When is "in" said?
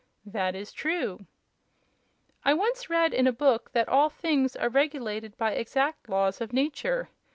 3.13-3.27